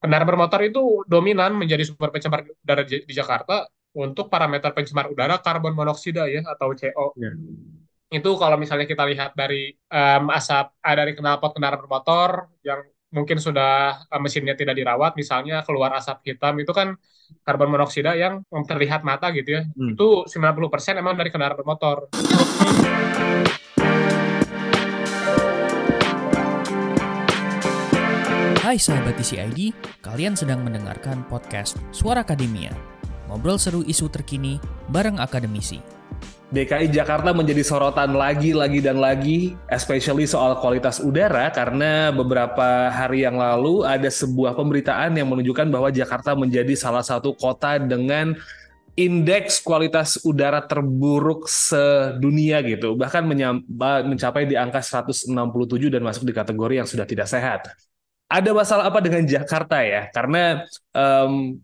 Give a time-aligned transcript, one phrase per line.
[0.00, 5.74] Kendaraan bermotor itu dominan menjadi sumber pencemar udara di, Jakarta untuk parameter pencemar udara karbon
[5.74, 7.06] monoksida ya atau CO.
[7.18, 7.32] Ya.
[8.10, 13.38] Itu kalau misalnya kita lihat dari em, asap ah, dari knalpot kendaraan bermotor yang mungkin
[13.42, 16.94] sudah eh, mesinnya tidak dirawat, misalnya keluar asap hitam itu kan
[17.46, 19.62] karbon monoksida yang terlihat mata gitu ya.
[19.62, 19.94] Hmm.
[19.94, 22.10] Itu 90% emang dari kendaraan bermotor.
[28.70, 32.70] Hai sahabat TCID, kalian sedang mendengarkan podcast Suara Akademia.
[33.26, 34.62] Ngobrol seru isu terkini
[34.94, 35.82] bareng akademisi.
[36.54, 43.26] DKI Jakarta menjadi sorotan lagi, lagi, dan lagi, especially soal kualitas udara, karena beberapa hari
[43.26, 48.38] yang lalu ada sebuah pemberitaan yang menunjukkan bahwa Jakarta menjadi salah satu kota dengan
[48.94, 53.26] indeks kualitas udara terburuk sedunia gitu, bahkan
[54.06, 55.26] mencapai di angka 167
[55.90, 57.66] dan masuk di kategori yang sudah tidak sehat.
[58.30, 60.06] Ada masalah apa dengan Jakarta ya?
[60.14, 60.62] Karena
[60.94, 61.58] em,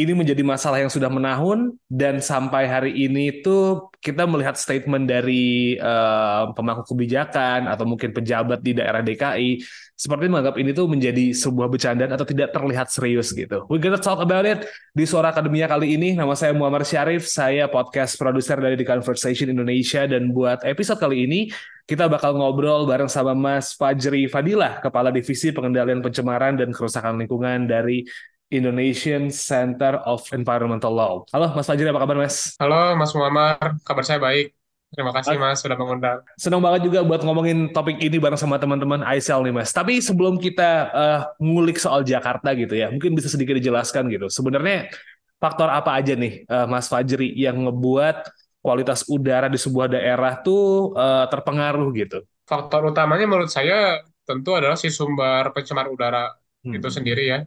[0.00, 5.76] ini menjadi masalah yang sudah menahun dan sampai hari ini tuh kita melihat statement dari
[5.76, 9.60] eh, pemangku kebijakan atau mungkin pejabat di daerah DKI
[9.92, 13.68] seperti menganggap ini tuh menjadi sebuah bercandaan atau tidak terlihat serius gitu.
[13.68, 14.64] We gonna talk about it
[14.96, 16.16] di Suara Akademia kali ini.
[16.16, 21.28] Nama saya Muhammad Syarif, saya podcast produser dari The Conversation Indonesia dan buat episode kali
[21.28, 21.40] ini
[21.84, 27.68] kita bakal ngobrol bareng sama Mas Fajri Fadilah, Kepala Divisi Pengendalian Pencemaran dan Kerusakan Lingkungan
[27.68, 28.06] dari
[28.50, 31.22] Indonesian Center of Environmental Law.
[31.30, 32.58] Halo Mas Fajri, apa kabar Mas?
[32.58, 34.50] Halo Mas Muhammad, kabar saya baik.
[34.90, 36.18] Terima kasih Mas sudah mengundang.
[36.34, 39.70] Senang banget juga buat ngomongin topik ini bareng sama teman-teman ISL nih Mas.
[39.70, 44.26] Tapi sebelum kita eh, ngulik soal Jakarta gitu ya, mungkin bisa sedikit dijelaskan gitu.
[44.26, 44.90] Sebenarnya
[45.38, 50.90] faktor apa aja nih eh, Mas Fajri yang ngebuat kualitas udara di sebuah daerah tuh
[50.98, 52.26] eh, terpengaruh gitu?
[52.50, 56.76] Faktor utamanya menurut saya tentu adalah si sumber pencemar udara Hmm.
[56.76, 57.38] itu sendiri ya.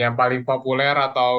[0.00, 1.34] Yang paling populer atau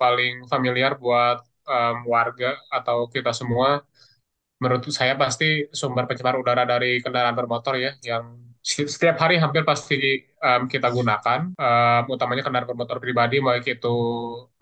[0.00, 3.82] paling familiar buat em, warga atau kita semua,
[4.62, 8.24] menurut saya pasti sumber pencemar udara dari kendaraan bermotor ya, yang
[8.64, 9.96] setiap hari hampir pasti
[10.46, 13.94] em, kita gunakan, em, utamanya kendaraan bermotor pribadi, baik itu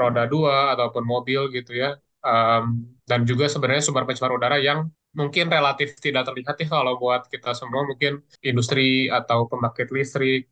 [0.00, 1.94] roda dua ataupun mobil gitu ya.
[2.24, 2.64] Em,
[3.08, 7.54] dan juga sebenarnya sumber pencemar udara yang mungkin relatif tidak terlihat ya kalau buat kita
[7.54, 10.50] semua mungkin industri atau pembangkit listrik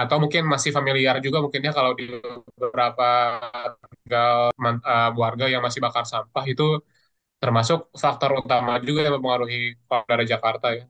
[0.00, 2.04] atau mungkin masih familiar juga mungkin ya kalau di
[2.60, 3.04] beberapa
[4.62, 6.62] man- eh, warga yang masih bakar sampah itu
[7.42, 9.58] termasuk faktor utama juga yang mempengaruhi
[9.90, 10.84] udara Jakarta ya.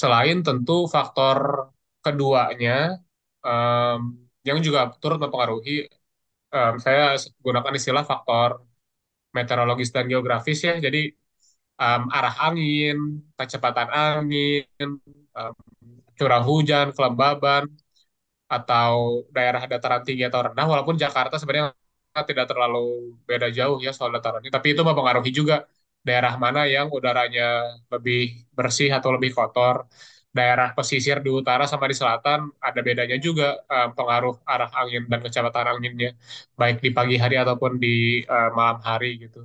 [0.00, 1.38] Selain tentu faktor
[2.04, 2.98] keduanya
[3.46, 4.00] em,
[4.48, 5.72] yang juga turut mempengaruhi,
[6.56, 7.02] em, saya
[7.46, 8.50] gunakan istilah faktor
[9.36, 10.74] meteorologis dan geografis ya.
[10.86, 10.98] Jadi
[11.82, 12.96] em, arah angin,
[13.38, 14.62] kecepatan angin,
[15.38, 15.52] em,
[16.18, 17.64] curah hujan, kelembaban,
[18.54, 18.94] atau
[19.34, 21.66] daerah dataran tinggi atau rendah, walaupun Jakarta sebenarnya
[22.30, 22.78] tidak terlalu
[23.28, 25.54] beda jauh ya soal datarannya, tapi itu mempengaruhi juga
[26.06, 27.42] daerah mana yang udaranya
[27.92, 28.18] lebih
[28.56, 29.76] bersih atau lebih kotor.
[30.38, 35.20] Daerah pesisir di utara sama di selatan ada bedanya juga eh, pengaruh arah angin dan
[35.24, 36.08] kecepatan anginnya,
[36.60, 37.88] baik di pagi hari ataupun di
[38.32, 39.38] eh, malam hari gitu.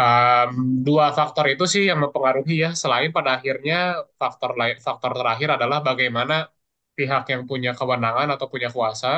[0.00, 0.50] Um,
[0.86, 2.68] dua faktor itu sih yang mempengaruhi ya.
[2.82, 3.74] Selain pada akhirnya
[4.20, 4.50] faktor
[4.86, 6.34] faktor terakhir adalah bagaimana
[7.00, 9.08] pihak yang punya kewenangan atau punya kuasa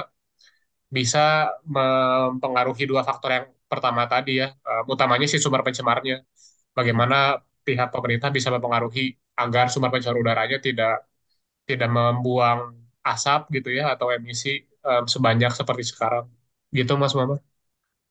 [0.97, 1.19] bisa
[1.65, 4.53] mempengaruhi dua faktor yang pertama tadi ya.
[4.69, 6.21] Um, utamanya si sumber pencemarnya.
[6.77, 7.17] Bagaimana
[7.67, 11.09] pihak pemerintah bisa mempengaruhi agar sumber pencemar udaranya tidak
[11.69, 12.61] tidak membuang
[13.03, 16.27] asap gitu ya atau emisi um, sebanyak seperti sekarang.
[16.79, 17.41] Gitu Mas Muhammad.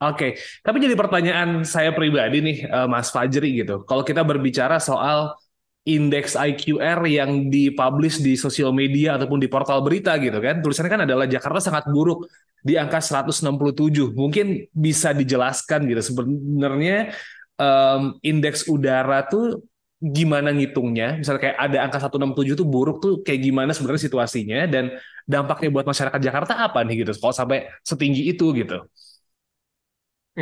[0.01, 0.33] Oke,
[0.65, 3.85] tapi jadi pertanyaan saya pribadi nih, eh, Mas Fajri gitu.
[3.85, 5.37] Kalau kita berbicara soal
[5.81, 11.03] indeks IQR yang dipublish di sosial media ataupun di portal berita gitu kan, tulisannya kan
[11.09, 12.29] adalah Jakarta sangat buruk
[12.61, 14.13] di angka 167.
[14.13, 17.09] Mungkin bisa dijelaskan gitu sebenarnya
[17.57, 19.65] em, indeks udara tuh
[20.01, 21.17] gimana ngitungnya?
[21.21, 24.93] Misalnya kayak ada angka 167 tuh buruk tuh kayak gimana sebenarnya situasinya dan
[25.25, 27.17] dampaknya buat masyarakat Jakarta apa nih gitu?
[27.17, 28.85] Kalau sampai setinggi itu gitu.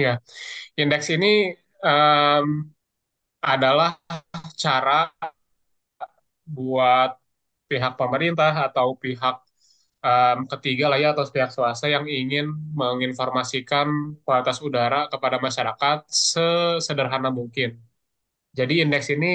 [0.03, 0.21] Ya,
[0.79, 1.27] indeks ini
[1.85, 2.45] em,
[3.43, 3.99] adalah
[4.57, 5.09] cara
[6.55, 7.09] buat
[7.69, 9.35] pihak pemerintah atau pihak
[10.05, 12.45] em, ketiga lah ya atau pihak swasta yang ingin
[12.81, 13.87] menginformasikan
[14.25, 17.69] kualitas udara kepada masyarakat sesederhana mungkin.
[18.59, 19.27] Jadi indeks ini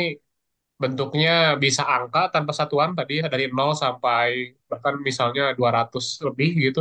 [0.82, 1.30] bentuknya
[1.64, 4.28] bisa angka tanpa satuan tadi dari nol sampai
[4.70, 6.80] bahkan misalnya 200 lebih gitu.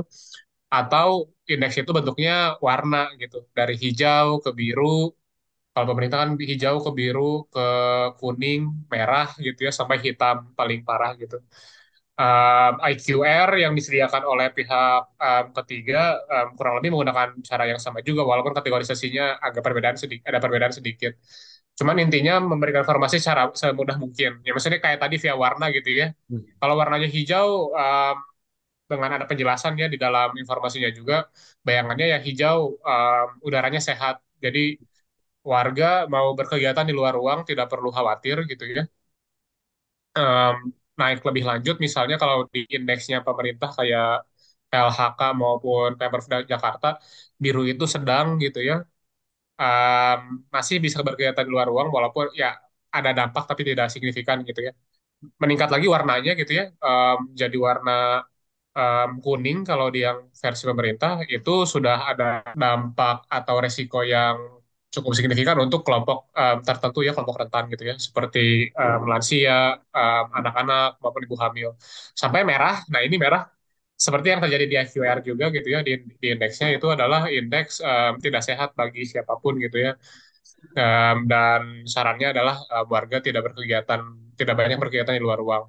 [0.74, 1.10] Atau
[1.52, 2.34] indeks itu bentuknya
[2.68, 5.14] warna gitu, dari hijau ke biru.
[5.74, 7.22] Kalau pemerintah kan hijau ke biru
[7.54, 7.62] ke
[8.20, 8.62] kuning,
[8.94, 11.36] merah gitu ya sampai hitam paling parah gitu.
[12.20, 15.98] um, IQR yang disediakan oleh pihak um, ketiga
[16.34, 20.74] um, kurang lebih menggunakan cara yang sama juga walaupun kategorisasinya agak perbedaan sedikit ada perbedaan
[20.76, 21.14] sedikit.
[21.74, 24.32] Cuman intinya memberikan informasi secara semudah mungkin.
[24.46, 26.14] Ya maksudnya kayak tadi via warna gitu ya.
[26.30, 26.42] Hmm.
[26.62, 28.16] Kalau warnanya hijau um,
[28.92, 31.26] dengan ada penjelasan ya di dalam informasinya juga
[31.66, 34.22] bayangannya ya hijau um, udaranya sehat.
[34.44, 34.78] Jadi
[35.52, 38.82] warga mau berkegiatan di luar ruang tidak perlu khawatir gitu ya.
[40.20, 40.56] Um,
[41.00, 44.06] naik lebih lanjut misalnya kalau di indeksnya pemerintah kayak
[44.74, 46.88] LHK maupun Pemprov Jakarta
[47.44, 48.76] biru itu sedang gitu ya
[49.64, 50.20] um,
[50.56, 52.48] masih bisa berkegiatan di luar ruang walaupun ya
[52.98, 54.72] ada dampak tapi tidak signifikan gitu ya
[55.42, 57.92] meningkat lagi warnanya gitu ya um, jadi warna
[58.78, 62.26] um, kuning kalau di yang versi pemerintah itu sudah ada
[62.62, 64.38] dampak atau resiko yang
[64.94, 70.26] cukup signifikan untuk kelompok um, tertentu ya kelompok rentan gitu ya seperti um, lansia, um,
[70.38, 71.70] anak-anak maupun ibu hamil.
[72.14, 72.86] Sampai merah.
[72.94, 73.42] Nah ini merah
[73.98, 78.22] seperti yang terjadi di IQR juga gitu ya di, di indeksnya itu adalah indeks um,
[78.22, 79.92] tidak sehat bagi siapa pun gitu ya.
[80.78, 84.00] Um, dan sarannya adalah um, warga tidak berkegiatan
[84.38, 85.64] tidak banyak berkegiatan di luar ruang.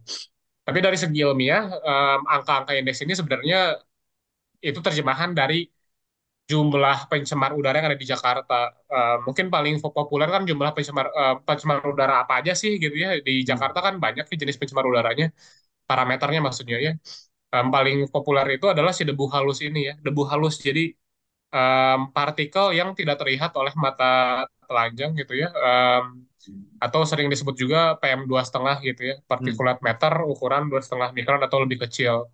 [0.65, 3.81] Tapi dari segi ilmiah um, angka-angka indeks ini sebenarnya
[4.65, 5.69] itu terjemahan dari
[6.51, 8.55] jumlah pencemar udara yang ada di Jakarta.
[8.95, 13.09] Uh, mungkin paling populer kan jumlah pencemar uh, pencemar udara apa aja sih gitu ya.
[13.27, 15.27] Di Jakarta kan banyak sih jenis pencemar udaranya,
[15.89, 16.93] parameternya maksudnya ya.
[17.55, 20.55] Um, paling populer itu adalah si debu halus ini ya, debu halus.
[20.67, 20.81] Jadi
[21.57, 24.05] um, partikel yang tidak terlihat oleh mata
[24.69, 25.49] telanjang gitu ya.
[25.67, 26.05] Um,
[26.85, 31.41] atau sering disebut juga PM dua setengah gitu ya, partikulat meter ukuran dua setengah mikron
[31.47, 32.29] atau lebih kecil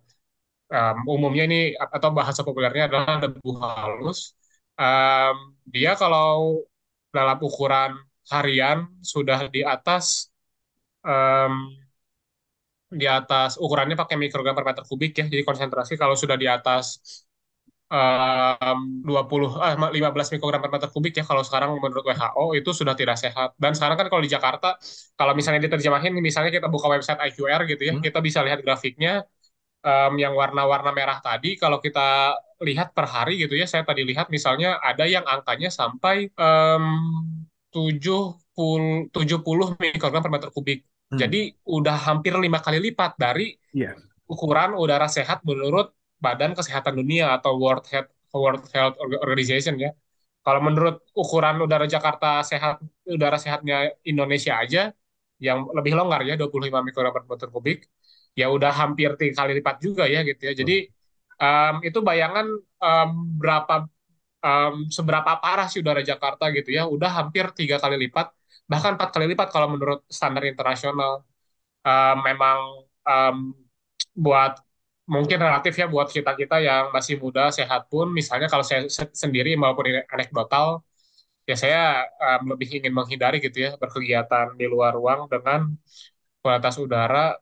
[0.71, 4.33] um, umumnya ini atau bahasa populernya adalah debu halus.
[4.79, 6.63] Um, dia kalau
[7.11, 7.99] dalam ukuran
[8.31, 10.31] harian sudah di atas
[11.03, 11.75] um,
[12.91, 15.25] di atas ukurannya pakai mikrogram per meter kubik ya.
[15.27, 16.99] Jadi konsentrasi kalau sudah di atas
[17.91, 22.95] um, 20 ah, 15 mikrogram per meter kubik ya kalau sekarang menurut WHO itu sudah
[22.95, 23.55] tidak sehat.
[23.59, 24.79] Dan sekarang kan kalau di Jakarta
[25.19, 28.03] kalau misalnya diterjemahin misalnya kita buka website IQR gitu ya, hmm.
[28.03, 29.27] kita bisa lihat grafiknya
[29.81, 34.29] um, yang warna-warna merah tadi kalau kita lihat per hari gitu ya saya tadi lihat
[34.29, 36.85] misalnya ada yang angkanya sampai um,
[37.73, 38.37] 70
[39.09, 39.11] 70
[39.79, 40.85] mikrogram per meter kubik.
[41.11, 41.19] Hmm.
[41.19, 43.95] Jadi udah hampir lima kali lipat dari yeah.
[44.29, 45.91] ukuran udara sehat menurut
[46.21, 49.91] Badan Kesehatan Dunia atau World Health World Health Organization ya.
[50.41, 54.89] Kalau menurut ukuran udara Jakarta sehat udara sehatnya Indonesia aja
[55.41, 57.79] yang lebih longgar ya 25 mikrogram per meter kubik
[58.39, 60.53] ya udah hampir tiga kali lipat juga ya gitu ya.
[60.55, 60.87] Jadi
[61.41, 62.47] um, itu bayangan
[62.79, 63.09] um,
[63.41, 63.75] berapa
[64.43, 66.83] um, seberapa parah sih udara Jakarta gitu ya.
[66.87, 68.31] Udah hampir tiga kali lipat,
[68.71, 71.23] bahkan empat kali lipat kalau menurut standar internasional.
[71.81, 72.59] Um, memang
[73.09, 73.37] um,
[74.13, 74.61] buat
[75.09, 79.57] mungkin relatif ya buat kita kita yang masih muda sehat pun, misalnya kalau saya sendiri
[79.57, 80.85] maupun anekdotal,
[81.49, 85.73] ya saya um, lebih ingin menghindari gitu ya berkegiatan di luar ruang dengan
[86.41, 87.35] kualitas udara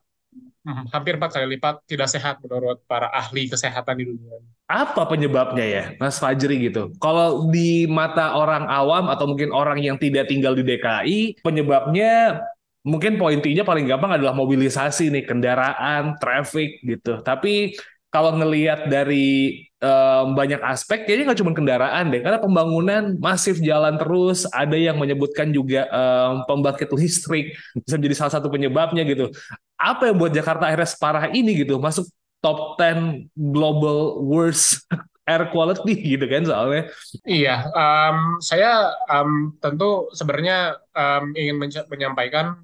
[0.70, 4.38] Hmm, hampir empat kali lipat tidak sehat menurut para ahli kesehatan di dunia.
[4.70, 6.94] Apa penyebabnya ya, Mas Fajri gitu?
[7.02, 12.46] Kalau di mata orang awam atau mungkin orang yang tidak tinggal di DKI, penyebabnya
[12.86, 17.18] mungkin pointinya paling gampang adalah mobilisasi nih, kendaraan, traffic gitu.
[17.26, 17.74] Tapi
[18.14, 23.98] kalau ngelihat dari um, banyak aspek, kayaknya nggak cuma kendaraan deh, karena pembangunan masif jalan
[23.98, 24.45] terus.
[24.54, 29.33] Ada yang menyebutkan juga um, pembangkit listrik bisa menjadi salah satu penyebabnya gitu
[29.80, 32.04] apa yang buat Jakarta akhirnya separah ini gitu masuk
[32.44, 34.83] top 10 global worst
[35.30, 36.90] air quality gitu kan soalnya.
[37.21, 41.56] Iya, um, saya um, tentu sebenarnya um, ingin
[41.86, 42.57] menyampaikan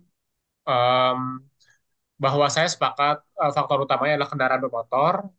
[0.66, 1.46] um,
[2.18, 5.30] bahwa saya sepakat uh, faktor utamanya adalah kendaraan bermotor.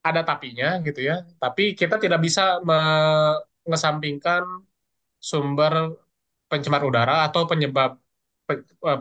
[0.00, 4.64] Ada tapinya gitu ya, tapi kita tidak bisa mengesampingkan
[5.20, 5.92] sumber
[6.48, 8.00] pencemar udara atau penyebab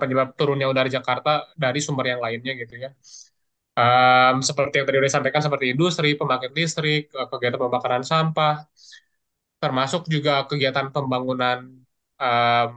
[0.02, 1.30] penyebab turunnya udara Jakarta
[1.64, 2.90] dari sumber yang lainnya gitu ya.
[3.80, 8.68] Um, seperti yang tadi sudah disampaikan seperti industri, pembangkit listrik, eh, kegiatan pembakaran sampah,
[9.60, 11.60] termasuk juga kegiatan pembangunan
[12.20, 12.72] um,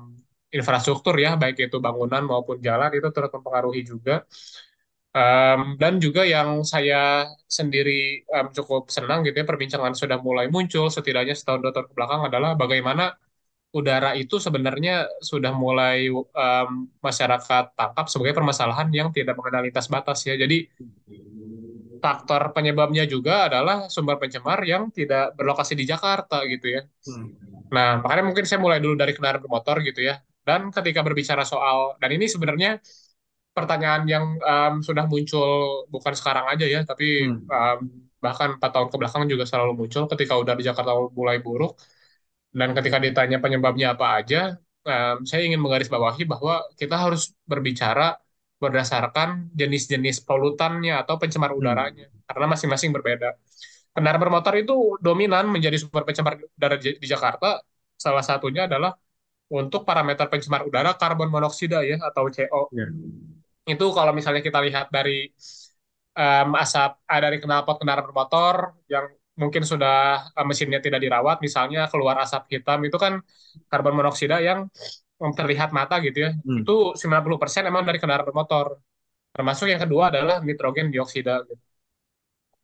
[0.53, 4.27] infrastruktur ya, baik itu bangunan maupun jalan itu turut mempengaruhi juga.
[5.13, 10.89] Um, dan juga yang saya sendiri um, cukup senang gitu ya perbincangan sudah mulai muncul
[10.89, 13.13] setidaknya setahun dua tahun ke belakang adalah bagaimana
[13.73, 20.21] udara itu sebenarnya sudah mulai um, masyarakat tangkap sebagai permasalahan yang tidak mengenal lintas batas
[20.29, 20.37] ya.
[20.37, 20.69] Jadi
[22.03, 26.83] faktor penyebabnya juga adalah sumber pencemar yang tidak berlokasi di Jakarta gitu ya.
[27.09, 27.33] Hmm.
[27.73, 30.21] Nah, makanya mungkin saya mulai dulu dari kendaraan bermotor gitu ya.
[30.43, 32.83] Dan ketika berbicara soal dan ini sebenarnya
[33.57, 37.49] pertanyaan yang um, sudah muncul bukan sekarang aja ya, tapi hmm.
[37.49, 37.79] um,
[38.21, 41.75] bahkan empat tahun ke belakang juga selalu muncul ketika udah di Jakarta mulai buruk
[42.53, 48.21] dan ketika ditanya penyebabnya apa aja, um, saya ingin menggarisbawahi bahwa kita harus berbicara
[48.61, 51.59] berdasarkan jenis-jenis polutannya atau pencemar hmm.
[51.59, 52.29] udaranya hmm.
[52.29, 53.35] karena masing-masing berbeda.
[53.93, 57.61] Kendaraan bermotor itu dominan menjadi sumber pencemar udara di Jakarta.
[57.93, 58.97] Salah satunya adalah
[59.53, 62.73] untuk parameter pencemar udara karbon monoksida ya atau CO.
[62.73, 62.89] Yeah.
[63.69, 65.29] Itu kalau misalnya kita lihat dari
[66.17, 71.89] um, asap uh, dari knalpot kendaraan bermotor yang mungkin sudah uh, mesinnya tidak dirawat, misalnya
[71.93, 73.21] keluar asap hitam itu kan
[73.71, 74.69] karbon monoksida yang
[75.39, 76.31] terlihat mata gitu ya.
[76.35, 76.67] Hmm.
[76.67, 78.83] Itu 90% emang dari kendaraan bermotor.
[79.33, 81.63] Termasuk yang kedua adalah nitrogen dioksida gitu.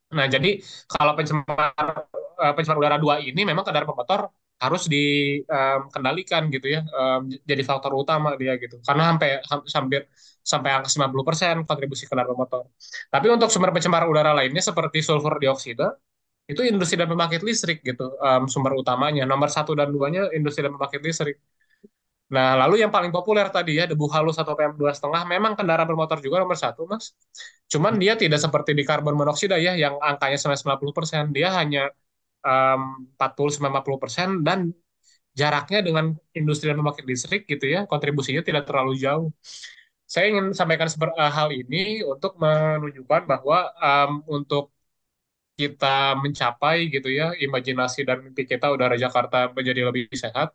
[0.08, 0.58] Nah, jadi
[0.88, 1.72] kalau pencemar
[2.40, 6.80] uh, pencemar udara dua ini memang kendaraan bermotor harus dikendalikan um, gitu ya.
[6.90, 8.82] Um, jadi faktor utama dia gitu.
[8.82, 9.28] Karena sampai
[9.76, 10.00] hampir
[10.42, 12.66] sampai angka 90% kontribusi kendaraan bermotor.
[13.12, 15.94] Tapi untuk sumber pencemar udara lainnya seperti sulfur dioksida
[16.50, 19.22] itu industri dan pembangkit listrik gitu um, sumber utamanya.
[19.28, 21.36] Nomor satu dan duanya industri dan pembangkit listrik.
[22.28, 26.44] Nah, lalu yang paling populer tadi ya debu halus atau PM2,5 memang kendaraan bermotor juga
[26.44, 27.16] nomor satu, Mas.
[27.72, 31.32] Cuman dia tidak seperti di karbon monoksida ya, yang angkanya sampai 90%.
[31.36, 31.88] Dia hanya
[32.44, 34.72] um, 40-50% dan
[35.32, 36.04] jaraknya dengan
[36.36, 39.28] industri dan pembangkit listrik gitu ya, kontribusinya tidak terlalu jauh.
[40.04, 44.72] Saya ingin sampaikan uh, hal ini untuk menunjukkan bahwa um, untuk
[45.60, 45.86] kita
[46.22, 50.48] mencapai gitu ya imajinasi dan mimpi kita udara Jakarta menjadi lebih sehat,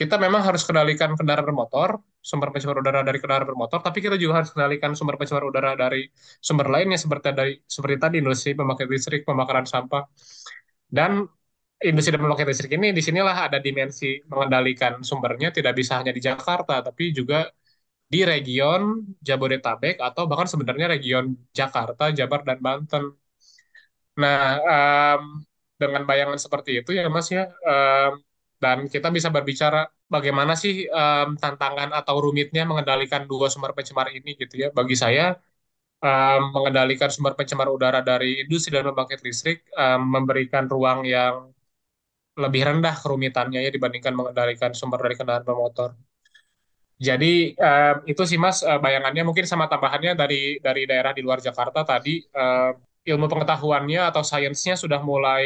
[0.00, 1.90] kita memang harus kendalikan kendaraan bermotor,
[2.30, 6.08] sumber pencemar udara dari kendaraan bermotor, tapi kita juga harus kendalikan sumber pencemar udara dari
[6.42, 10.02] sumber lainnya seperti dari seperti tadi industri pembangkit listrik, pembakaran sampah.
[10.96, 11.12] Dan
[11.82, 16.22] industri dan pembangkit listrik ini di sinilah ada dimensi mengendalikan sumbernya tidak bisa hanya di
[16.22, 17.48] Jakarta, tapi juga
[18.12, 18.82] di region
[19.26, 21.24] Jabodetabek atau bahkan sebenarnya region
[21.58, 23.04] Jakarta, Jabar dan Banten.
[24.20, 25.22] Nah, um,
[25.80, 28.12] dengan bayangan seperti itu ya Mas ya, um,
[28.62, 34.36] dan kita bisa berbicara bagaimana sih um, tantangan atau rumitnya mengendalikan dua sumber pencemar ini
[34.38, 34.68] gitu ya.
[34.78, 35.34] Bagi saya
[36.04, 41.50] um, mengendalikan sumber pencemar udara dari industri dan pembangkit listrik um, memberikan ruang yang
[42.44, 45.90] lebih rendah kerumitannya ya dibandingkan mengendalikan sumber dari kendaraan bermotor.
[47.02, 51.42] Jadi um, itu sih mas uh, bayangannya mungkin sama tambahannya dari dari daerah di luar
[51.42, 52.72] Jakarta tadi um,
[53.10, 55.44] ilmu pengetahuannya atau sainsnya sudah mulai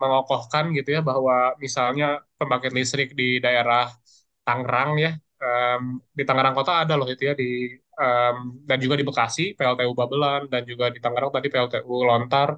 [0.00, 2.04] mengokohkan gitu ya bahwa misalnya
[2.38, 3.90] pembangkit listrik di daerah
[4.46, 5.10] Tangerang ya
[5.42, 5.82] um,
[6.18, 7.44] di Tangerang Kota ada loh itu ya di
[7.98, 8.36] um,
[8.68, 12.48] dan juga di Bekasi PLTU Babelan dan juga di Tangerang tadi PLTU Lontar.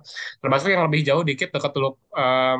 [0.41, 2.59] Termasuk yang lebih jauh dikit dekat Teluk um,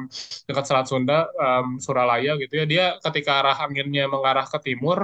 [0.49, 2.65] dekat Selat Sunda um, Suralaya gitu ya.
[2.73, 4.99] Dia ketika arah anginnya mengarah ke timur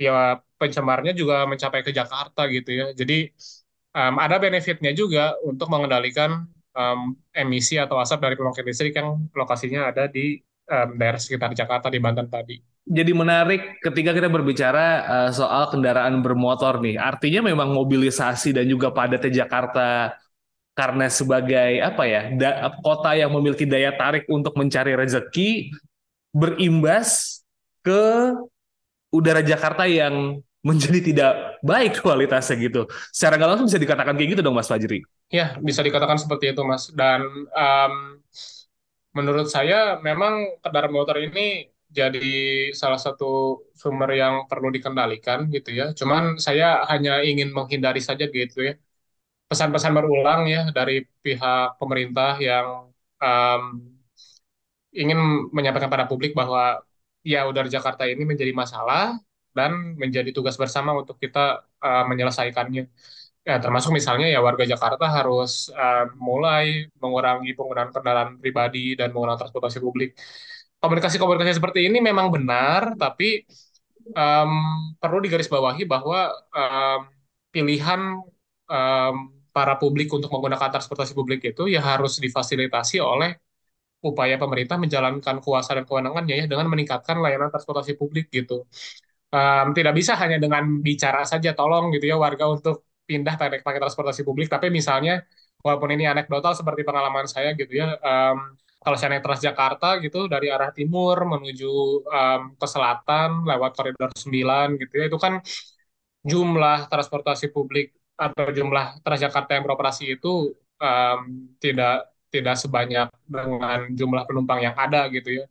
[0.00, 2.86] ya pencemarnya juga mencapai ke Jakarta gitu ya.
[3.00, 3.14] Jadi
[3.94, 9.90] um, ada benefitnya juga untuk mengendalikan um, emisi atau asap dari pembangkit listrik yang lokasinya
[9.90, 10.38] ada di
[10.70, 12.58] um, daerah sekitar Jakarta di Banten tadi.
[12.90, 16.98] Jadi menarik ketika kita berbicara uh, soal kendaraan bermotor nih.
[16.98, 20.16] Artinya memang mobilisasi dan juga padatnya Jakarta
[20.74, 25.76] karena sebagai apa ya da, kota yang memiliki daya tarik untuk mencari rezeki
[26.32, 27.42] berimbas
[27.84, 28.32] ke
[29.12, 31.32] udara Jakarta yang menjadi tidak
[31.64, 32.84] baik kualitasnya gitu.
[33.08, 35.00] Secara nggak langsung bisa dikatakan kayak gitu dong Mas Fajri.
[35.32, 36.92] Ya, bisa dikatakan seperti itu Mas.
[36.92, 37.94] Dan um,
[39.16, 45.96] menurut saya memang kendaraan motor ini jadi salah satu sumber yang perlu dikendalikan gitu ya.
[45.96, 48.74] Cuman saya hanya ingin menghindari saja gitu ya.
[49.50, 53.62] Pesan-pesan berulang ya dari pihak pemerintah yang um,
[54.94, 55.18] ingin
[55.50, 56.82] menyampaikan pada publik bahwa
[57.26, 59.18] ya udara Jakarta ini menjadi masalah
[59.56, 62.84] dan menjadi tugas bersama untuk kita uh, menyelesaikannya.
[63.40, 69.40] Ya, termasuk misalnya ya warga Jakarta harus uh, mulai mengurangi penggunaan kendaraan pribadi dan menggunakan
[69.48, 70.12] transportasi publik.
[70.80, 73.44] Komunikasi-komunikasi seperti ini memang benar, tapi
[74.16, 74.52] um,
[75.00, 77.00] perlu digarisbawahi bahwa um,
[77.52, 78.00] pilihan
[78.70, 79.14] um,
[79.50, 83.34] para publik untuk menggunakan transportasi publik itu ya harus difasilitasi oleh
[84.00, 88.64] upaya pemerintah menjalankan kuasa dan kewenangannya ya dengan meningkatkan layanan transportasi publik gitu
[89.34, 93.80] um, tidak bisa hanya dengan bicara saja tolong gitu ya warga untuk pindah pakai, pakai
[93.82, 94.46] transportasi publik.
[94.50, 95.22] Tapi misalnya
[95.64, 100.48] walaupun ini anekdotal seperti pengalaman saya gitu ya um, kalau saya naik Transjakarta gitu dari
[100.48, 101.68] arah timur menuju
[102.08, 105.44] um, ke selatan lewat koridor 9 gitu ya itu kan
[106.24, 111.20] jumlah transportasi publik atau jumlah Transjakarta yang beroperasi itu um,
[111.60, 115.44] tidak tidak sebanyak dengan jumlah penumpang yang ada gitu ya.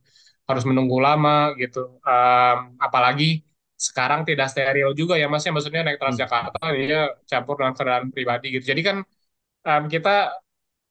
[0.48, 2.00] Harus menunggu lama gitu.
[2.02, 3.46] Um, apalagi
[3.80, 5.52] sekarang tidak steril juga ya Mas ya?
[5.56, 8.66] Maksudnya naik Transjakarta dia campur dengan kendaraan pribadi gitu.
[8.76, 8.98] Jadi kan
[9.70, 10.36] um, kita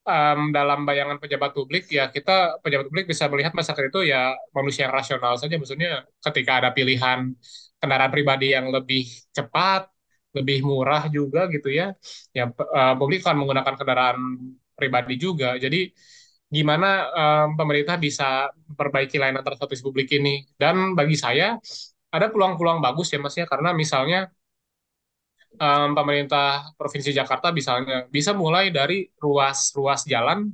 [0.08, 4.88] um, dalam bayangan pejabat publik ya kita pejabat publik bisa melihat masyarakat itu ya manusia
[4.88, 5.54] yang rasional saja.
[5.60, 7.36] Maksudnya ketika ada pilihan
[7.76, 9.04] kendaraan pribadi yang lebih
[9.36, 9.92] cepat
[10.36, 11.96] lebih murah juga gitu ya
[12.36, 14.18] ya uh, publik akan menggunakan kendaraan
[14.72, 15.60] pribadi juga.
[15.60, 15.92] Jadi
[16.48, 20.48] gimana um, pemerintah bisa memperbaiki layanan transportasi publik ini?
[20.56, 21.60] Dan bagi saya
[22.08, 24.32] ada peluang-peluang bagus ya mas ya karena misalnya
[25.60, 30.48] um, pemerintah provinsi Jakarta misalnya bisa mulai dari ruas-ruas jalan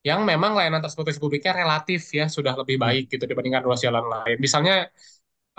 [0.00, 2.84] yang memang layanan transportasi publiknya relatif ya sudah lebih hmm.
[2.84, 4.36] baik gitu dibandingkan ruas jalan lain.
[4.40, 4.88] Misalnya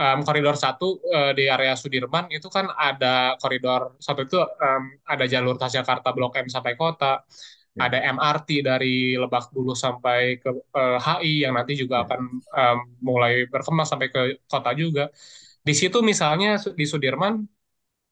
[0.02, 5.26] um, koridor satu uh, di area Sudirman itu kan ada koridor satu itu um, ada
[5.30, 7.22] jalur Transjakarta Blok M sampai kota,
[7.78, 7.88] ya.
[7.88, 12.04] ada MRT dari Lebak Bulus sampai ke uh, HI yang nanti juga ya.
[12.08, 15.08] akan um, mulai berkembang sampai ke kota juga.
[15.62, 17.46] Di situ misalnya di Sudirman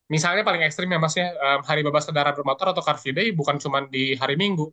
[0.10, 3.30] misalnya paling ekstrim ya mas ya um, hari bebas kendaraan bermotor atau car free day
[3.30, 4.66] bukan cuma di hari minggu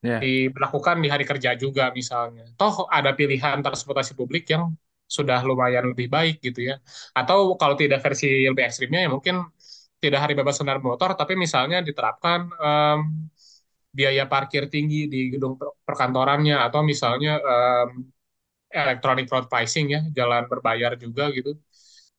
[0.00, 0.16] yeah.
[0.16, 4.72] diberlakukan di hari kerja juga misalnya toh ada pilihan transportasi publik yang
[5.04, 6.80] sudah lumayan lebih baik gitu ya
[7.12, 9.44] atau kalau tidak versi lebih ekstrimnya ya mungkin
[10.00, 13.28] tidak hari bebas kendaraan bermotor tapi misalnya diterapkan um,
[13.98, 15.54] biaya parkir tinggi di gedung
[15.88, 17.88] perkantorannya atau misalnya um,
[18.72, 21.50] electronic road pricing ya jalan berbayar juga gitu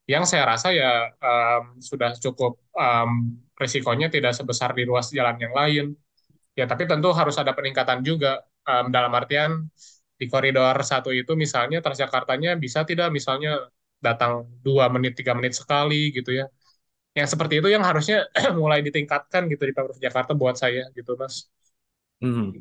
[0.09, 0.91] yang saya rasa ya
[1.23, 3.11] um, sudah cukup um,
[3.55, 5.85] risikonya tidak sebesar di ruas jalan yang lain.
[6.59, 9.51] Ya, tapi tentu harus ada peningkatan juga um, dalam artian
[10.19, 13.71] di koridor satu itu misalnya Transjakartanya bisa tidak misalnya
[14.03, 16.45] datang dua menit tiga menit sekali gitu ya.
[17.17, 18.27] Yang seperti itu yang harusnya
[18.61, 21.52] mulai ditingkatkan gitu di Pemprov Jakarta buat saya gitu mas.
[22.23, 22.55] Hmm.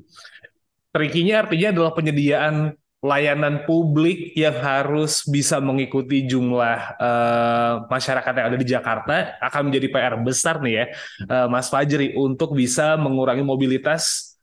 [0.91, 8.59] Trikinya artinya adalah penyediaan layanan publik yang harus bisa mengikuti jumlah uh, masyarakat yang ada
[8.59, 10.85] di Jakarta akan menjadi PR besar nih ya,
[11.27, 14.35] uh, Mas Fajri, untuk bisa mengurangi mobilitas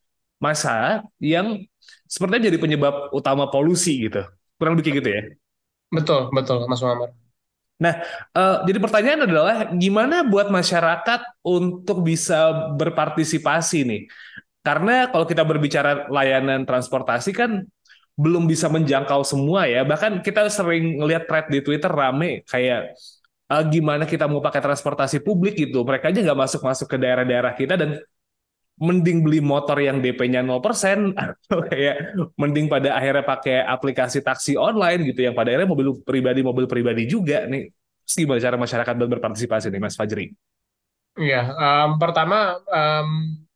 [0.43, 1.63] massa yang
[2.03, 4.27] sepertinya jadi penyebab utama polusi gitu.
[4.59, 5.23] Kurang lebih gitu ya?
[5.87, 7.15] Betul, betul, Mas Muhammad.
[7.79, 7.95] Nah,
[8.35, 14.01] uh, jadi pertanyaan adalah gimana buat masyarakat untuk bisa berpartisipasi nih?
[14.69, 17.65] Karena kalau kita berbicara layanan transportasi kan
[18.13, 19.81] belum bisa menjangkau semua ya.
[19.81, 22.93] Bahkan kita sering ngelihat thread di Twitter rame kayak
[23.49, 25.81] uh, gimana kita mau pakai transportasi publik gitu.
[25.81, 27.97] Mereka aja nggak masuk-masuk ke daerah-daerah kita dan
[28.77, 30.61] mending beli motor yang DP-nya 0%
[31.25, 36.45] atau kayak mending pada akhirnya pakai aplikasi taksi online gitu yang pada akhirnya mobil pribadi
[36.45, 37.73] mobil pribadi juga nih.
[38.05, 40.29] Gimana cara masyarakat berpartisipasi nih Mas Fajri?
[41.17, 43.09] Iya, um, pertama um,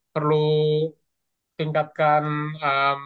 [0.10, 0.50] perlu
[1.60, 2.24] tingkatkan
[2.58, 3.00] um,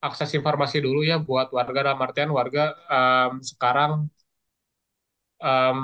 [0.00, 1.80] akses informasi dulu ya buat warga.
[1.86, 3.92] Dalam artian warga um, sekarang
[5.42, 5.80] um,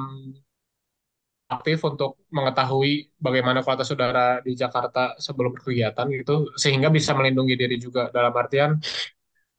[1.47, 7.77] aktif untuk mengetahui bagaimana kualitas udara di Jakarta sebelum kegiatan gitu sehingga bisa melindungi diri
[7.79, 8.11] juga.
[8.11, 8.71] Dalam artian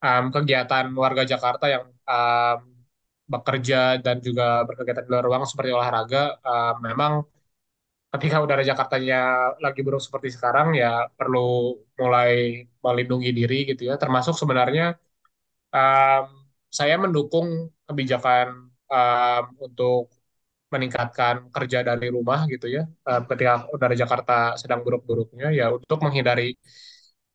[0.04, 2.60] um, kegiatan warga Jakarta yang um,
[3.28, 7.12] bekerja dan juga berkegiatan di luar ruang seperti olahraga um, memang
[8.14, 9.16] ketika udara Jakartanya
[9.64, 13.94] lagi buruk seperti sekarang ya perlu mulai melindungi diri gitu ya.
[14.02, 14.96] Termasuk sebenarnya
[15.72, 16.24] um,
[16.78, 17.48] saya mendukung
[17.88, 20.12] kebijakan um, untuk
[20.72, 22.84] meningkatkan kerja dari rumah gitu ya.
[23.08, 26.56] Um, ketika udara Jakarta sedang buruk-buruknya ya untuk menghindari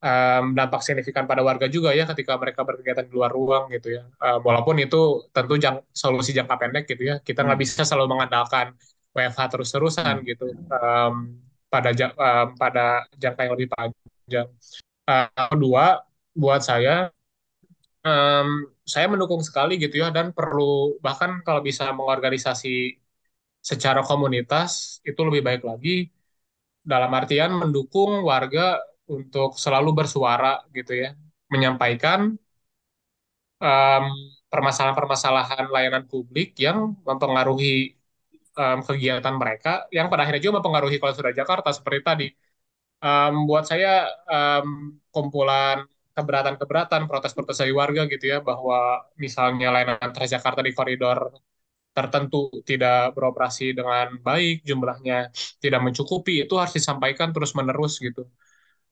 [0.02, 4.04] um, dampak signifikan pada warga juga ya ketika mereka berkegiatan di luar ruang gitu ya.
[4.22, 7.16] Um, walaupun itu tentu jang, solusi jangka pendek gitu ya.
[7.22, 7.66] Kita nggak hmm.
[7.66, 8.74] bisa selalu mengandalkan
[9.14, 10.26] WFH terus-terusan hmm.
[10.26, 11.38] gitu um,
[11.70, 14.50] pada um, pada jangka yang lebih panjang.
[15.06, 17.14] Uh, kedua, buat saya
[18.04, 23.00] um, saya mendukung sekali gitu ya dan perlu bahkan kalau bisa mengorganisasi
[23.64, 26.12] secara komunitas itu lebih baik lagi
[26.84, 28.76] dalam artian mendukung warga
[29.08, 31.16] untuk selalu bersuara gitu ya
[31.48, 32.36] menyampaikan
[33.64, 34.06] um,
[34.52, 37.96] permasalahan-permasalahan layanan publik yang mempengaruhi
[38.58, 42.28] um, kegiatan mereka yang pada akhirnya juga mempengaruhi kualitas udara Jakarta seperti tadi.
[43.04, 45.84] Um, buat saya um, kumpulan
[46.16, 51.34] keberatan-keberatan protes-protes dari warga gitu ya bahwa misalnya layanan Transjakarta di koridor
[51.94, 55.30] tertentu tidak beroperasi dengan baik, jumlahnya
[55.62, 58.26] tidak mencukupi, itu harus disampaikan terus-menerus gitu.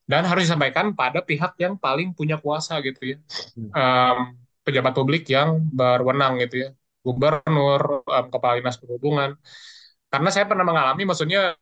[0.06, 3.17] Dan harus disampaikan pada pihak yang paling punya kuasa gitu ya.
[3.74, 6.69] Um, pejabat publik yang berwenang gitu ya
[7.02, 9.36] gubernur, um, kepala dinas perhubungan.
[10.12, 11.58] Karena saya pernah mengalami, maksudnya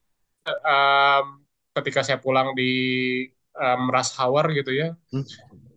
[0.45, 1.25] um,
[1.75, 2.71] ketika saya pulang di
[3.55, 4.87] um, rush hour gitu ya,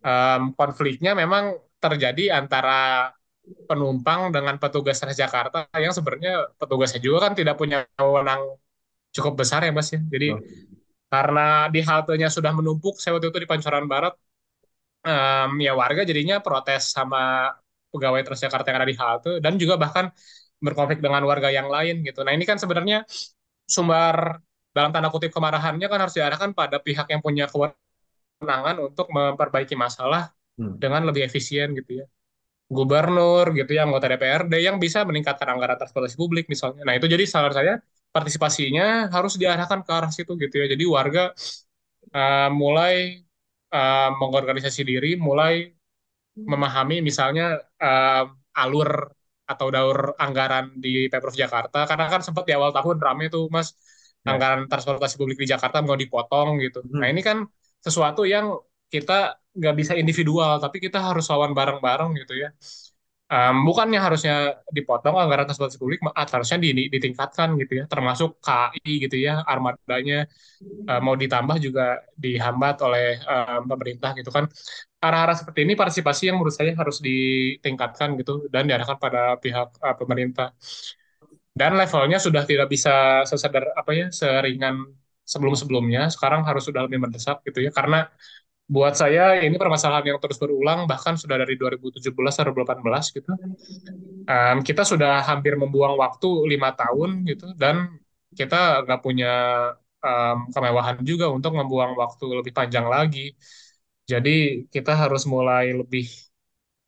[0.02, 3.10] um, konfliknya memang terjadi antara
[3.42, 8.54] penumpang dengan petugas Transjakarta yang sebenarnya petugasnya juga kan tidak punya wewenang
[9.10, 10.00] cukup besar ya Mas ya.
[10.00, 10.40] Jadi oh.
[11.12, 14.14] karena di haltenya sudah menumpuk, saya waktu itu di Pancoran Barat,
[15.04, 17.52] um, ya warga jadinya protes sama
[17.92, 20.08] pegawai Transjakarta yang ada di halte dan juga bahkan
[20.58, 22.24] berkonflik dengan warga yang lain gitu.
[22.24, 23.04] Nah ini kan sebenarnya
[23.68, 24.40] sumber
[24.72, 30.32] dalam tanda kutip kemarahannya kan harus diarahkan pada pihak yang punya kewenangan untuk memperbaiki masalah
[30.56, 30.80] hmm.
[30.80, 32.06] dengan lebih efisien gitu ya
[32.72, 36.82] gubernur gitu ya anggota DPRD yang bisa meningkatkan anggaran transportasi publik misalnya.
[36.88, 37.76] Nah itu jadi salah saya
[38.08, 40.66] partisipasinya harus diarahkan ke arah situ gitu ya.
[40.72, 41.36] Jadi warga
[42.16, 43.20] uh, mulai
[43.76, 45.76] uh, mengorganisasi diri, mulai
[46.36, 48.24] memahami misalnya uh,
[48.56, 53.52] alur atau daur anggaran di Pemprov Jakarta karena kan sempat di awal tahun rame tuh
[53.52, 53.76] Mas
[54.24, 54.36] ya.
[54.36, 56.80] anggaran transportasi publik di Jakarta mau dipotong gitu.
[56.80, 57.04] Hmm.
[57.04, 57.44] Nah ini kan
[57.82, 58.56] sesuatu yang
[58.92, 62.48] kita nggak bisa individual, tapi kita harus lawan bareng-bareng gitu ya.
[63.32, 66.58] Um, bukannya harusnya dipotong anggaran transportasi publik, harusnya
[66.92, 70.28] ditingkatkan gitu ya, termasuk KI gitu ya, armadanya
[70.90, 74.44] uh, mau ditambah juga dihambat oleh um, pemerintah gitu kan.
[75.00, 79.96] Arah-arah seperti ini partisipasi yang menurut saya harus ditingkatkan gitu dan diarahkan pada pihak uh,
[79.96, 80.52] pemerintah.
[81.56, 84.76] Dan levelnya sudah tidak bisa sesadar apa ya, seringan
[85.24, 88.12] sebelum-sebelumnya, sekarang harus sudah lebih mendesak gitu ya, karena
[88.74, 93.30] buat saya ini permasalahan yang terus berulang bahkan sudah dari 2017 atau 2018 gitu.
[94.32, 97.76] Um, kita sudah hampir membuang waktu lima tahun gitu dan
[98.38, 98.56] kita
[98.86, 99.28] nggak punya
[100.06, 103.34] um, kemewahan juga untuk membuang waktu lebih panjang lagi.
[104.10, 104.30] Jadi
[104.74, 106.04] kita harus mulai lebih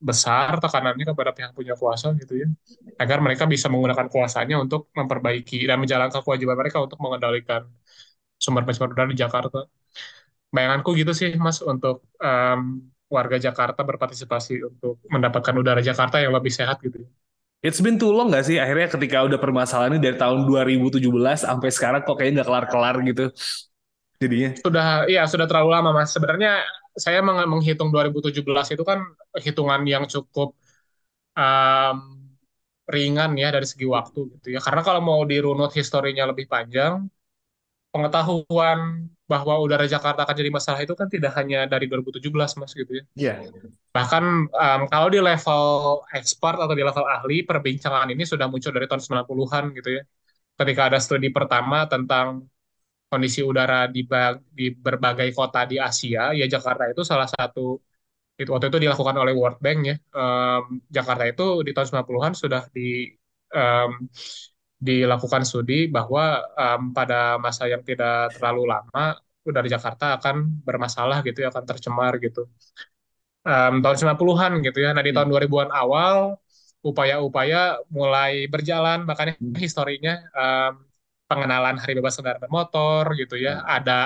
[0.09, 2.47] besar tekanannya kepada pihak punya kuasa gitu ya
[3.03, 7.63] agar mereka bisa menggunakan kuasanya untuk memperbaiki dan menjalankan kewajiban mereka untuk mengendalikan
[8.37, 9.59] sumber pencemaran udara di Jakarta
[10.55, 12.79] bayanganku gitu sih Mas untuk um,
[13.11, 17.03] warga Jakarta berpartisipasi untuk mendapatkan udara Jakarta yang lebih sehat gitu.
[17.65, 21.03] It's been too long gak sih akhirnya ketika udah permasalahan ini dari tahun 2017
[21.43, 23.25] sampai sekarang kok kayaknya nggak kelar-kelar gitu
[24.21, 24.51] jadinya?
[24.61, 26.13] Sudah, iya sudah terlalu lama mas.
[26.13, 26.61] Sebenarnya
[26.95, 28.45] saya menghitung 2017
[28.77, 29.03] itu kan
[29.41, 30.55] hitungan yang cukup
[31.35, 31.97] um,
[32.85, 34.61] ringan ya dari segi waktu gitu ya.
[34.61, 37.09] Karena kalau mau dirunut historinya lebih panjang,
[37.95, 42.91] pengetahuan bahwa udara Jakarta akan jadi masalah itu kan tidak hanya dari 2017 mas gitu
[42.91, 43.05] ya.
[43.15, 43.35] Iya.
[43.47, 43.71] Yeah.
[43.95, 45.65] Bahkan um, kalau di level
[46.11, 50.03] expert atau di level ahli perbincangan ini sudah muncul dari tahun 90-an gitu ya.
[50.59, 52.51] Ketika ada studi pertama tentang
[53.07, 54.03] kondisi udara di,
[54.51, 57.79] di berbagai kota di Asia, ya Jakarta itu salah satu
[58.35, 59.97] itu waktu itu dilakukan oleh World Bank ya.
[60.11, 63.15] Um, Jakarta itu di tahun 90-an sudah di
[63.55, 64.11] um,
[64.85, 69.17] dilakukan studi bahwa um, pada masa yang tidak terlalu lama
[69.49, 72.49] udara Jakarta akan bermasalah gitu ya, akan tercemar gitu.
[73.45, 74.91] Um, tahun 90-an gitu ya.
[74.97, 75.17] Nah, di hmm.
[75.21, 76.17] tahun 2000-an awal
[76.85, 79.57] upaya-upaya mulai berjalan makanya hmm.
[79.57, 80.73] historinya um,
[81.29, 83.61] pengenalan hari bebas kendaraan bermotor gitu ya.
[83.61, 83.77] Hmm.
[83.81, 83.99] Ada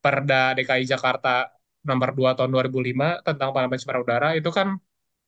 [0.00, 1.50] Perda DKI Jakarta
[1.86, 4.78] nomor 2 tahun 2005 tentang pencemaran udara itu kan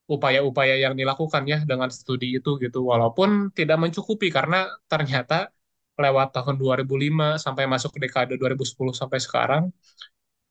[0.03, 5.49] upaya-upaya yang dilakukan ya dengan studi itu gitu walaupun tidak mencukupi karena ternyata
[5.95, 9.63] lewat tahun 2005 sampai masuk ke dekade 2010 sampai sekarang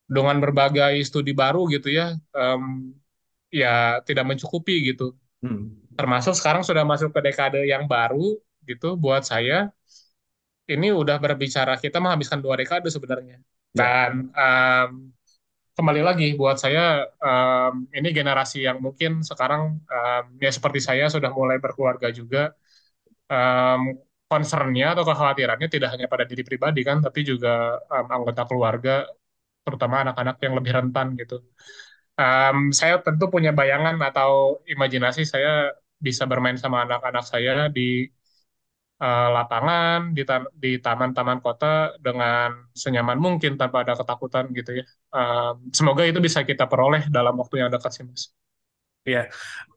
[0.09, 2.95] dengan berbagai studi baru gitu ya um,
[3.53, 5.13] ya tidak mencukupi gitu
[5.45, 5.97] hmm.
[5.99, 9.69] termasuk sekarang sudah masuk ke dekade yang baru gitu buat saya
[10.71, 13.77] ini udah berbicara kita menghabiskan dua dekade sebenarnya ya.
[13.77, 15.13] dan um,
[15.77, 21.31] kembali lagi buat saya um, ini generasi yang mungkin sekarang um, ya seperti saya sudah
[21.33, 22.53] mulai berkeluarga juga
[23.33, 23.97] um,
[24.29, 28.91] concernnya atau kekhawatirannya tidak hanya pada diri pribadi kan tapi juga um, anggota keluarga
[29.65, 31.35] terutama anak-anak yang lebih rentan gitu.
[32.19, 38.11] Um, saya tentu punya bayangan atau imajinasi saya bisa bermain sama anak-anak saya di
[39.03, 44.85] uh, lapangan di, ta di taman-taman kota dengan senyaman mungkin tanpa ada ketakutan gitu ya.
[45.11, 48.31] Uh, semoga itu bisa kita peroleh dalam waktu yang dekat sih mas.
[49.03, 49.27] Ya,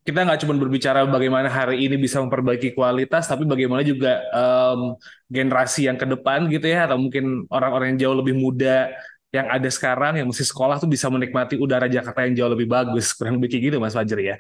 [0.05, 4.93] kita nggak cuma berbicara bagaimana hari ini bisa memperbaiki kualitas, tapi bagaimana juga um,
[5.33, 8.93] generasi yang ke depan gitu ya, atau mungkin orang-orang yang jauh lebih muda
[9.33, 13.17] yang ada sekarang yang masih sekolah tuh bisa menikmati udara Jakarta yang jauh lebih bagus,
[13.17, 14.38] kurang lebih gitu Mas Fajri ya.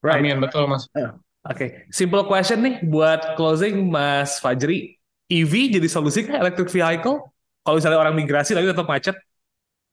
[0.00, 0.24] Right.
[0.24, 0.88] Amin, betul Mas.
[1.42, 1.68] Oke, okay.
[1.90, 4.94] simple question nih buat closing Mas Fajri.
[5.26, 7.34] EV jadi solusi kan electric vehicle?
[7.66, 9.16] Kalau misalnya orang migrasi lagi tetap macet?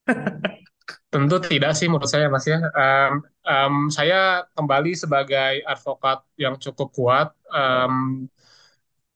[1.10, 2.62] Tentu tidak sih menurut saya Mas ya.
[2.70, 8.30] Um, um, saya kembali sebagai advokat yang cukup kuat um,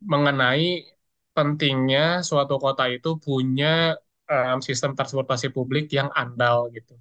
[0.02, 0.90] mengenai
[1.38, 3.94] pentingnya suatu kota itu punya
[4.26, 6.98] um, sistem transportasi publik yang andal gitu.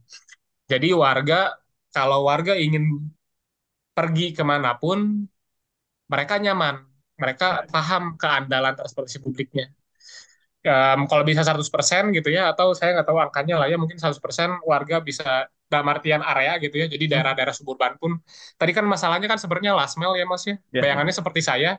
[0.70, 1.58] Jadi warga
[1.90, 3.10] kalau warga ingin
[3.98, 5.00] pergi ke mana pun
[6.12, 6.76] mereka nyaman,
[7.22, 9.72] mereka paham keandalan transportasi publiknya.
[10.64, 14.64] Um, kalau bisa 100% gitu ya, atau saya nggak tahu angkanya lah ya, mungkin 100%
[14.64, 18.16] warga bisa dalam artian area gitu ya, jadi daerah-daerah suburban pun.
[18.56, 20.80] Tadi kan masalahnya kan sebenarnya last mile ya mas ya, Ya.
[20.88, 21.76] bayangannya seperti saya,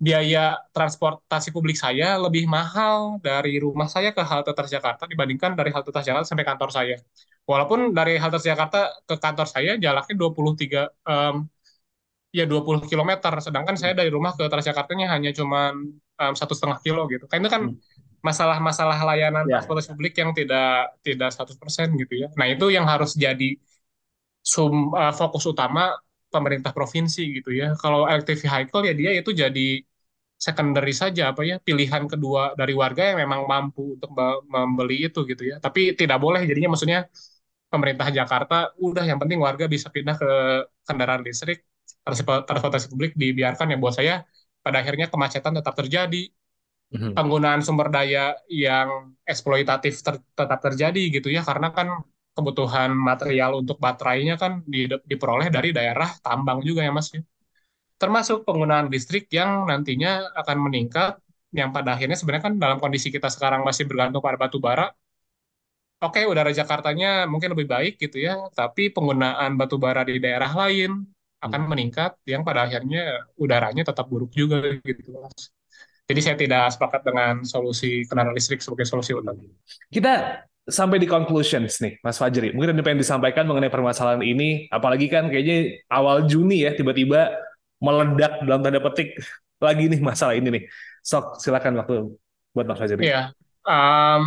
[0.00, 5.92] biaya transportasi publik saya lebih mahal dari rumah saya ke halte Transjakarta dibandingkan dari halte
[5.94, 6.96] Transjakarta sampai kantor saya.
[7.50, 11.34] Walaupun dari halte Transjakarta ke kantor saya jaraknya 23 em,
[12.38, 15.74] ya 20 km, sedangkan saya dari rumah ke Transjakartanya hanya cuma
[16.40, 17.24] satu setengah kilo gitu.
[17.30, 17.76] Kan itu kan Hmm.
[18.20, 19.56] masalah-masalah layanan Ya.
[19.56, 22.28] transportasi publik yang tidak tidak 100% gitu ya.
[22.38, 23.56] Nah, itu yang harus jadi
[24.52, 25.80] sum, eh, fokus utama
[26.34, 27.66] pemerintah provinsi gitu ya.
[27.82, 29.60] Kalau electric vehicle ya dia itu jadi
[30.46, 35.18] secondary saja apa ya pilihan kedua dari warga yang memang mampu untuk me- membeli itu
[35.30, 35.56] gitu ya.
[35.64, 37.00] Tapi tidak boleh jadinya maksudnya
[37.72, 38.54] pemerintah Jakarta
[38.86, 40.28] udah yang penting warga bisa pindah ke
[40.86, 41.58] kendaraan listrik
[42.04, 44.14] transport- transportasi publik dibiarkan ya buat saya
[44.64, 46.22] pada akhirnya kemacetan tetap terjadi
[46.94, 47.14] Mhm.
[47.16, 51.88] penggunaan sumber daya yang eksploitatif ter- tetap terjadi gitu ya karena kan
[52.36, 57.22] kebutuhan material untuk baterainya kan di- diperoleh dari daerah tambang juga ya Mas ya.
[58.00, 61.20] Termasuk penggunaan listrik yang nantinya akan meningkat
[61.52, 64.88] yang pada akhirnya sebenarnya kan dalam kondisi kita sekarang masih bergantung pada batu bara.
[66.00, 71.04] Oke, udara Jakartanya mungkin lebih baik gitu ya, tapi penggunaan batu bara di daerah lain
[71.44, 75.52] akan meningkat yang pada akhirnya udaranya tetap buruk juga gitu Mas.
[76.08, 79.44] Jadi saya tidak sepakat dengan solusi kendaraan listrik sebagai solusi utama.
[79.92, 82.50] Kita sampai di conclusions nih, Mas Fajri.
[82.56, 87.30] Mungkin ada yang pengen disampaikan mengenai permasalahan ini, apalagi kan kayaknya awal Juni ya, tiba-tiba
[87.78, 89.20] meledak dalam tanda petik
[89.60, 90.62] lagi nih masalah ini nih.
[91.04, 91.94] Sok, silakan waktu
[92.56, 93.04] buat Mas Fajri.
[93.04, 93.30] Iya,
[93.68, 94.24] em,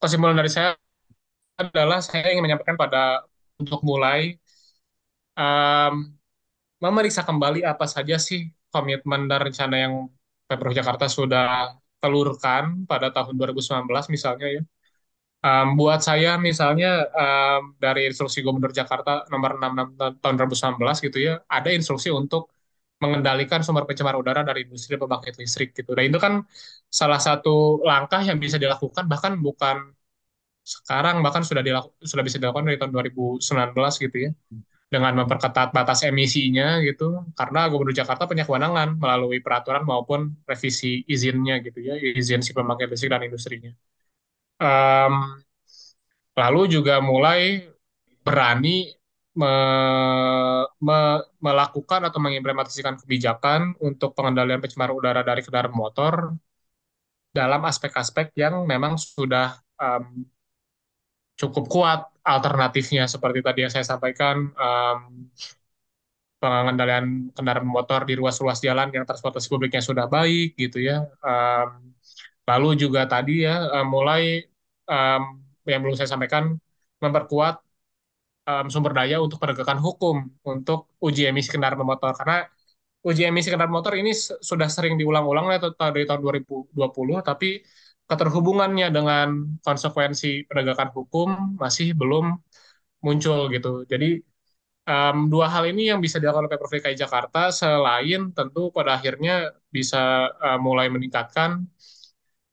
[0.00, 0.68] kesimpulan dari saya
[1.60, 3.24] adalah saya ingin menyampaikan pada
[3.60, 4.36] untuk mulai
[5.38, 5.94] em,
[6.84, 8.40] memeriksa kembali apa saja sih
[8.72, 9.94] komitmen dan rencana yang
[10.48, 14.62] Pemprov Jakarta sudah telurkan pada tahun 2019 misalnya ya.
[15.46, 16.88] Em, buat saya misalnya
[17.20, 22.42] em, dari instruksi Gubernur Jakarta nomor 66 ta- tahun 2019 gitu ya, ada instruksi untuk
[23.02, 25.90] mengendalikan sumber pencemar udara dari industri pembangkit listrik gitu.
[25.96, 26.34] Dan itu kan
[26.90, 29.76] salah satu langkah yang bisa dilakukan bahkan bukan
[30.64, 34.32] sekarang bahkan sudah dilaku- sudah bisa dilakukan dari tahun 2019 gitu ya.
[34.92, 37.04] Dengan memperketat batas emisinya gitu
[37.38, 42.88] karena Gubernur Jakarta punya kewenangan melalui peraturan maupun revisi izinnya gitu ya izin si pembangkit
[42.92, 43.70] listrik dan industrinya.
[44.60, 45.14] Em,
[46.38, 47.66] lalu juga mulai
[48.26, 48.90] berani
[49.40, 56.14] me- me- melakukan atau mengimplementasikan kebijakan untuk pengendalian pencemaran udara dari kendaraan motor
[57.30, 60.26] dalam aspek-aspek yang memang sudah em,
[61.40, 64.98] cukup kuat alternatifnya seperti tadi yang saya sampaikan em,
[66.40, 71.04] pengendalian kendaraan motor di ruas-ruas jalan yang transportasi publiknya sudah baik gitu ya.
[71.20, 71.92] Em,
[72.48, 74.22] lalu juga tadi ya em, mulai
[74.88, 75.22] em,
[75.68, 76.56] yang belum saya sampaikan
[77.04, 77.54] memperkuat
[78.48, 82.46] em, sumber daya untuk penegakan hukum untuk uji emisi kendaraan bermotor karena
[83.08, 84.10] uji emisi kendaraan motor ini
[84.50, 85.46] sudah sering diulang-ulang
[85.94, 87.46] dari tahun 2020 tapi
[88.08, 89.26] keterhubungannya dengan
[89.66, 91.28] konsekuensi penegakan hukum
[91.62, 92.24] masih belum
[93.06, 93.68] muncul gitu.
[93.92, 94.06] Jadi
[94.90, 99.32] em, dua hal ini yang bisa dilakukan oleh Pemprov DKI Jakarta selain tentu pada akhirnya
[99.76, 99.98] bisa
[100.46, 101.50] eh, mulai meningkatkan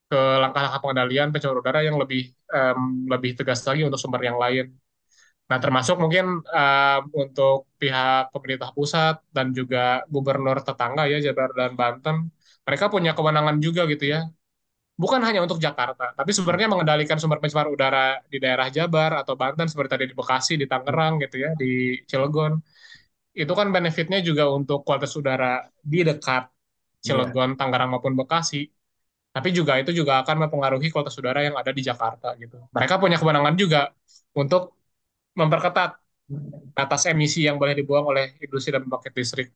[0.07, 2.21] ke langkah-langkah pengendalian pencemaran udara yang lebih
[2.55, 2.79] em,
[3.11, 4.65] lebih tegas lagi untuk sumber yang lain.
[5.47, 11.71] Nah, termasuk mungkin em, untuk pihak pemerintah pusat dan juga gubernur tetangga ya Jabar dan
[11.79, 12.15] Banten,
[12.67, 14.27] mereka punya kewenangan juga gitu ya.
[14.97, 19.69] Bukan hanya untuk Jakarta, tapi sebenarnya mengendalikan sumber pencemaran udara di daerah Jabar atau Banten
[19.69, 22.57] seperti tadi di Bekasi, di Tangerang gitu ya, di Cilegon.
[23.37, 26.49] Itu kan benefitnya juga untuk kualitas udara di dekat
[27.05, 28.65] Cilegon, Tangerang maupun Bekasi.
[29.33, 32.57] Tapi juga itu juga akan mempengaruhi kualitas udara yang ada di Jakarta gitu.
[32.73, 33.93] Mereka punya kewenangan juga
[34.33, 34.76] untuk
[35.39, 35.89] memperketat
[36.77, 39.47] batas emisi yang boleh dibuang oleh industri dan pembangkit listrik.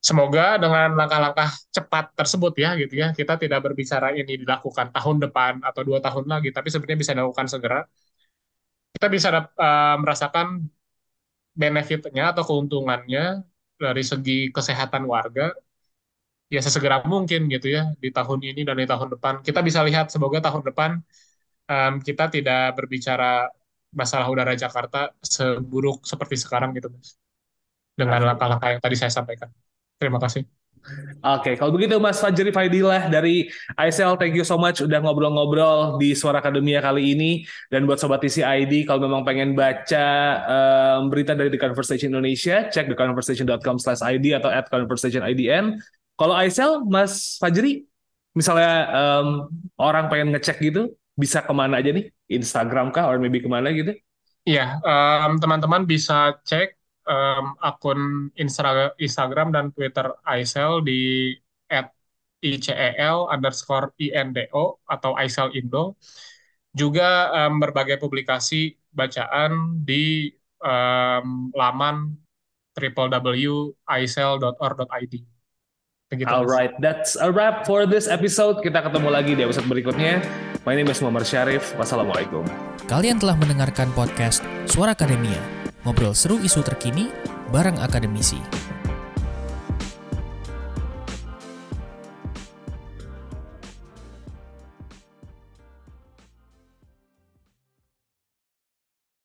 [0.00, 5.52] Semoga dengan langkah-langkah cepat tersebut ya gitu ya kita tidak berbicara ini dilakukan tahun depan
[5.68, 7.80] atau dua tahun lagi, tapi sebenarnya bisa dilakukan segera.
[8.94, 10.46] Kita bisa eh, merasakan
[11.62, 13.22] benefitnya atau keuntungannya
[13.82, 15.46] dari segi kesehatan warga
[16.54, 19.34] ya sesegera mungkin gitu ya di tahun ini dan di tahun depan.
[19.46, 20.90] Kita bisa lihat semoga tahun depan
[21.70, 23.26] em, kita tidak berbicara
[23.90, 27.18] masalah udara Jakarta seburuk seperti sekarang gitu, Mas.
[27.94, 29.50] Dengan langkah-langkah yang tadi saya sampaikan.
[30.00, 30.48] Terima kasih.
[31.20, 36.16] Oke, kalau begitu Mas Fajri Faidilah dari ISL, thank you so much udah ngobrol-ngobrol di
[36.16, 37.44] Suara Akademia kali ini.
[37.68, 40.06] Dan buat Sobat TCID, kalau memang pengen baca
[40.48, 45.76] um, berita dari The Conversation Indonesia, cek theconversation.com slash ID atau at conversationidn.
[46.16, 47.84] Kalau ISL, Mas Fajri,
[48.32, 49.28] misalnya um,
[49.76, 52.10] orang pengen ngecek gitu, bisa ke mana aja nih?
[52.30, 53.94] Instagram kah, or maybe ke mana gitu?
[54.46, 58.30] Iya, um, teman-teman bisa cek um, akun
[58.96, 61.34] Instagram dan Twitter ISL di
[61.68, 61.92] at
[62.40, 66.00] ICEL underscore INDO atau ISL Indo.
[66.72, 70.30] Juga um, berbagai publikasi bacaan di
[70.62, 72.16] um, laman
[72.78, 73.70] www.isl.org.id.
[76.10, 78.58] Begitu, Alright, that's a wrap for this episode.
[78.66, 80.18] Kita ketemu lagi di episode berikutnya.
[80.66, 81.70] My name is Muhammad Syarif.
[81.78, 82.42] Wassalamualaikum.
[82.90, 85.38] Kalian telah mendengarkan podcast Suara Akademia
[85.86, 87.08] Ngobrol seru isu terkini
[87.54, 88.42] bareng akademisi.